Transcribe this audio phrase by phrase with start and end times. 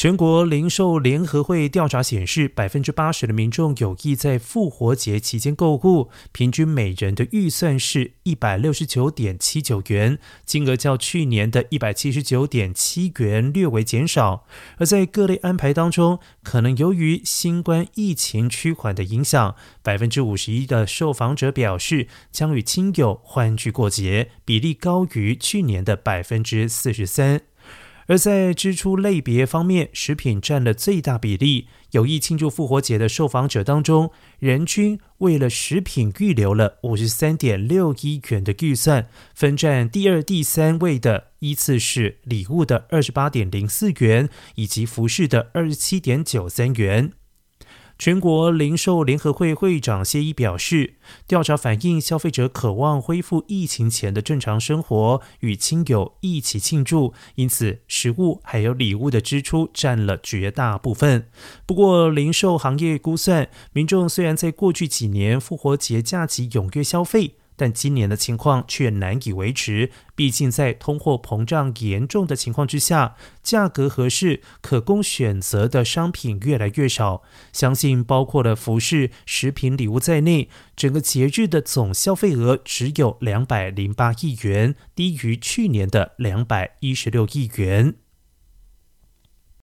[0.00, 14.46] 全国零售联合会调查显示，百分之八十的民众有意在复活节期间购物，平均每人的预算是一百六十九点七九元，金额较去年的一百七十九点七元略为减少。
[14.78, 27.42] 而在各类安排当中，可能由于新冠疫情趋缓的影响，百分之五十一的受访者表示将与亲友欢聚过节，比例高于去年的百分之四十三。
[28.10, 31.68] 而在支出类别方面，食品占了最大比例。
[31.92, 47.12] 有意庆祝复活节的受访者当中，人均为了食品预留了五十三点六一元的预算，分占第二、第三位的依次是礼物的二十八点零四元，以及服饰的二十七点九三元。
[48.00, 50.94] 全国零售联合会会长谢毅表示，
[51.26, 61.26] 调查反映消费者渴望恢复疫情前的正常生活，与亲友一起庆祝，因此食物还有礼物的支出占了绝大部分。
[61.66, 67.34] 不过，零售行业估算，民众虽然在过去几年复活节假期踊跃消费。
[67.60, 77.22] 但今年的情况却难以维持，毕竟在通货膨胀严重的情况之下，价格合适、可供选择的商品越来越少。
[77.52, 87.96] 相信包括了服饰、食品、礼物在内，整个节日的总消费额只有两百零八亿元，低于去年的两百一十六亿元。